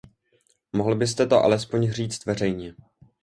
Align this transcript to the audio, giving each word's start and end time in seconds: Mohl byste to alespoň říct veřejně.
Mohl 0.73 0.95
byste 0.95 1.25
to 1.27 1.43
alespoň 1.43 1.89
říct 1.91 2.25
veřejně. 2.25 2.73